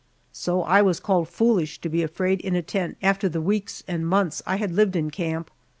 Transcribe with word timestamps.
So 0.33 0.63
I 0.63 0.81
was 0.81 0.99
called 0.99 1.29
foolish 1.29 1.77
to 1.79 1.87
be 1.87 2.01
afraid 2.01 2.41
in 2.41 2.55
a 2.55 2.63
tent 2.63 2.97
after 3.03 3.29
the 3.29 3.39
weeks 3.39 3.83
and 3.87 4.07
months 4.09 4.41
I 4.47 4.55
had 4.55 4.71
lived 4.71 4.95
in 4.95 5.11
camp. 5.11 5.51